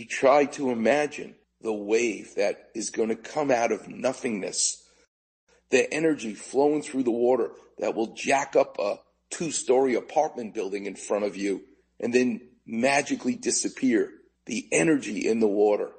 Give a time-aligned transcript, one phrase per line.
[0.00, 4.82] you try to imagine the wave that is going to come out of nothingness,
[5.68, 10.86] the energy flowing through the water that will jack up a two story apartment building
[10.86, 11.60] in front of you
[12.00, 14.10] and then magically disappear.
[14.46, 15.90] The energy in the water.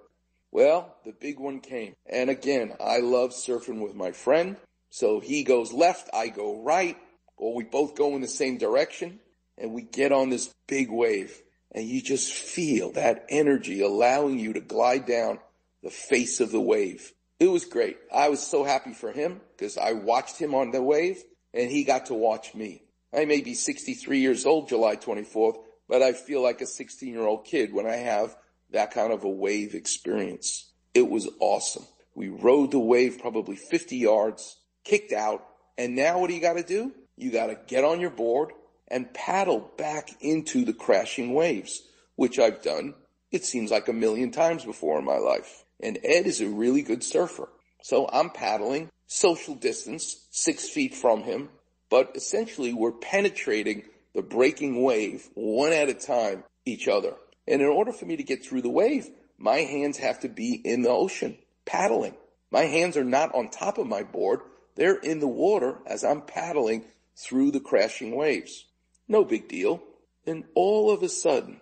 [0.51, 1.93] Well, the big one came.
[2.07, 4.57] And again, I love surfing with my friend.
[4.89, 6.97] So he goes left, I go right,
[7.37, 9.19] or we both go in the same direction
[9.59, 11.39] and we get on this big wave
[11.73, 15.39] and you just feel that energy allowing you to glide down
[15.83, 17.11] the face of the wave.
[17.39, 17.97] It was great.
[18.13, 21.83] I was so happy for him because I watched him on the wave and he
[21.83, 22.83] got to watch me.
[23.13, 25.57] I may be 63 years old July 24th,
[25.89, 28.35] but I feel like a 16 year old kid when I have
[28.71, 30.71] that kind of a wave experience.
[30.93, 31.85] It was awesome.
[32.15, 35.45] We rode the wave probably 50 yards, kicked out,
[35.77, 36.91] and now what do you gotta do?
[37.17, 38.51] You gotta get on your board
[38.91, 41.81] and paddle back into the crashing waves,
[42.15, 42.93] which I've done,
[43.31, 45.63] it seems like a million times before in my life.
[45.81, 47.49] And Ed is a really good surfer.
[47.81, 51.49] So I'm paddling, social distance, six feet from him,
[51.89, 53.83] but essentially we're penetrating
[54.13, 57.15] the breaking wave one at a time each other.
[57.47, 60.61] And in order for me to get through the wave, my hands have to be
[60.63, 62.15] in the ocean, paddling.
[62.51, 64.41] My hands are not on top of my board.
[64.75, 66.85] They're in the water as I'm paddling
[67.15, 68.65] through the crashing waves.
[69.07, 69.83] No big deal.
[70.25, 71.61] And all of a sudden,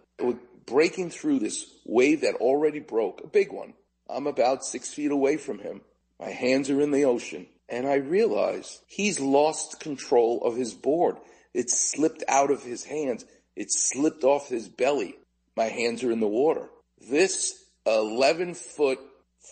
[0.65, 3.73] breaking through this wave that already broke, a big one.
[4.09, 5.81] I'm about six feet away from him.
[6.19, 11.17] My hands are in the ocean and I realize he's lost control of his board.
[11.53, 13.25] It slipped out of his hands.
[13.55, 15.15] It slipped off his belly.
[15.55, 16.69] My hands are in the water.
[17.09, 17.53] This
[17.85, 18.99] 11 foot,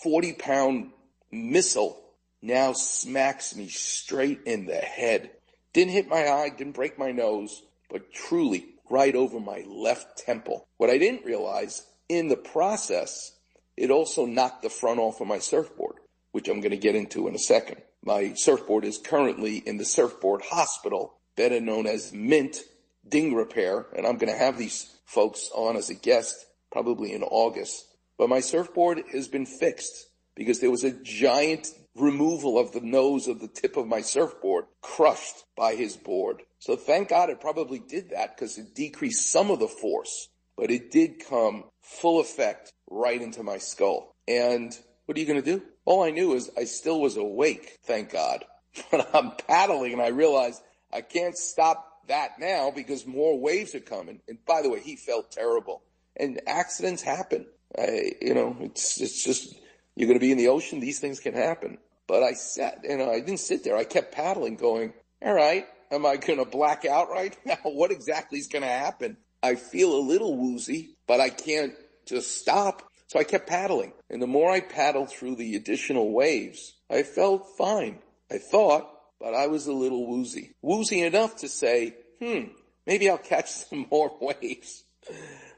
[0.03, 0.91] 40 pound
[1.31, 2.01] missile
[2.41, 5.31] now smacks me straight in the head.
[5.73, 10.67] Didn't hit my eye, didn't break my nose, but truly right over my left temple.
[10.77, 13.33] What I didn't realize in the process,
[13.75, 15.95] it also knocked the front off of my surfboard,
[16.31, 17.81] which I'm going to get into in a second.
[18.03, 22.61] My surfboard is currently in the surfboard hospital, better known as Mint
[23.07, 27.23] Ding Repair, and I'm going to have these folks on as a guest probably in
[27.23, 27.85] August.
[28.17, 31.67] But my surfboard has been fixed because there was a giant
[31.99, 36.43] removal of the nose of the tip of my surfboard crushed by his board.
[36.59, 40.71] So thank God it probably did that because it decreased some of the force, but
[40.71, 44.11] it did come full effect right into my skull.
[44.27, 45.63] And what are you going to do?
[45.85, 48.43] All I knew is I still was awake, thank God.
[48.91, 50.61] But I'm paddling and I realized
[50.93, 54.21] I can't stop that now because more waves are coming.
[54.27, 55.81] And by the way, he felt terrible
[56.15, 57.47] and accidents happen.
[57.77, 59.55] I, you know, it's, it's just,
[59.95, 60.79] you're going to be in the ocean.
[60.79, 61.77] These things can happen.
[62.07, 63.75] But I sat, you know, I didn't sit there.
[63.75, 67.57] I kept paddling going, all right, am I going to black out right now?
[67.63, 69.17] What exactly is going to happen?
[69.43, 71.73] I feel a little woozy, but I can't
[72.05, 72.83] just stop.
[73.07, 73.93] So I kept paddling.
[74.09, 77.99] And the more I paddled through the additional waves, I felt fine.
[78.31, 78.89] I thought,
[79.19, 80.53] but I was a little woozy.
[80.61, 82.49] Woozy enough to say, hmm,
[82.85, 84.83] maybe I'll catch some more waves.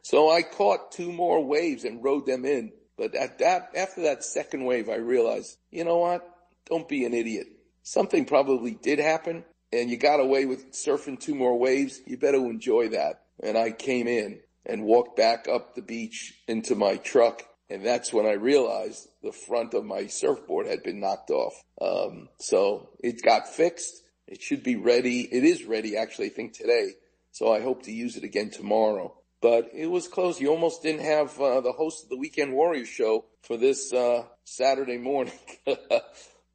[0.04, 2.72] So I caught two more waves and rode them in.
[2.98, 6.28] But at that, after that second wave, I realized, you know what?
[6.70, 7.48] Don't be an idiot.
[7.84, 12.02] Something probably did happen and you got away with surfing two more waves.
[12.06, 13.22] You better enjoy that.
[13.42, 17.44] And I came in and walked back up the beach into my truck.
[17.70, 21.54] And that's when I realized the front of my surfboard had been knocked off.
[21.80, 24.02] Um, so it got fixed.
[24.28, 25.22] It should be ready.
[25.22, 26.94] It is ready actually, I think today.
[27.32, 29.16] So I hope to use it again tomorrow.
[29.42, 30.42] But it was close.
[30.42, 34.24] You almost didn't have uh, the host of the Weekend Warriors show for this uh,
[34.44, 35.34] Saturday morning.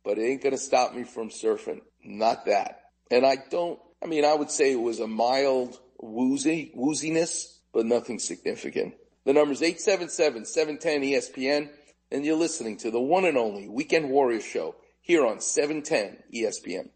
[0.05, 1.81] but it ain't gonna stop me from surfing.
[2.05, 2.81] Not that.
[3.11, 7.87] And I don't, I mean, I would say it was a mild woozy, wooziness, but
[7.87, 8.95] nothing significant.
[9.25, 11.71] The number's 877-710-ESPN,
[12.13, 16.91] and you're listening to the one and only Weekend Warriors show here on 710 ESPN.